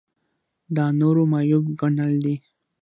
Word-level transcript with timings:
دا 0.75 0.85
نورو 0.99 1.23
معیوب 1.31 1.65
ګڼل 1.79 2.13
دي. 2.23 2.35